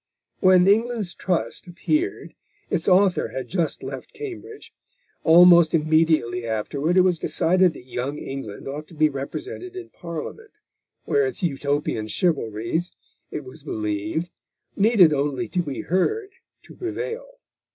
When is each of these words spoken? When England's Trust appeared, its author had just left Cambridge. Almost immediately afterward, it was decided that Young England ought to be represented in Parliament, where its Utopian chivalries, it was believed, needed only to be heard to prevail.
When 0.39 0.67
England's 0.67 1.13
Trust 1.13 1.67
appeared, 1.67 2.33
its 2.71 2.87
author 2.87 3.27
had 3.27 3.47
just 3.47 3.83
left 3.83 4.13
Cambridge. 4.13 4.73
Almost 5.23 5.75
immediately 5.75 6.43
afterward, 6.43 6.97
it 6.97 7.01
was 7.01 7.19
decided 7.19 7.73
that 7.73 7.83
Young 7.85 8.17
England 8.17 8.67
ought 8.67 8.87
to 8.87 8.95
be 8.95 9.09
represented 9.09 9.75
in 9.75 9.89
Parliament, 9.89 10.57
where 11.05 11.27
its 11.27 11.43
Utopian 11.43 12.07
chivalries, 12.07 12.89
it 13.29 13.43
was 13.43 13.61
believed, 13.61 14.31
needed 14.75 15.13
only 15.13 15.47
to 15.49 15.61
be 15.61 15.81
heard 15.81 16.29
to 16.63 16.73
prevail. 16.75 17.29